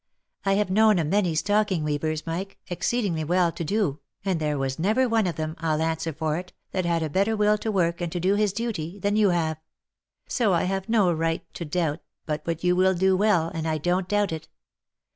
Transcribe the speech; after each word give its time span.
"I 0.47 0.53
have 0.53 0.71
known 0.71 0.97
a 0.97 1.03
many 1.03 1.35
stocking 1.35 1.83
weavers, 1.83 2.25
Mike, 2.25 2.57
exceeding 2.69 3.13
well 3.27 3.51
to 3.51 3.63
do, 3.63 3.99
and 4.25 4.39
there 4.39 4.57
was 4.57 4.79
never 4.79 5.07
one 5.07 5.27
of 5.27 5.35
them, 5.35 5.55
I'll 5.59 5.79
answer 5.79 6.11
for 6.11 6.37
it, 6.37 6.53
that 6.71 6.85
had 6.85 7.03
a 7.03 7.07
better 7.09 7.37
will 7.37 7.55
to 7.59 7.71
work, 7.71 8.01
and 8.01 8.11
to 8.11 8.19
do 8.19 8.33
his 8.33 8.51
duty, 8.51 8.97
than 8.97 9.15
you 9.15 9.29
have— 9.29 9.61
so 10.27 10.53
I 10.53 10.63
have 10.63 10.89
no 10.89 11.13
right 11.13 11.43
to 11.53 11.65
doubt 11.65 11.99
but 12.25 12.41
what 12.47 12.63
you 12.63 12.75
will 12.75 12.95
do 12.95 13.15
well, 13.15 13.49
and 13.53 13.67
I 13.67 13.77
don't 13.77 14.07
doubt 14.07 14.31
it. 14.31 14.47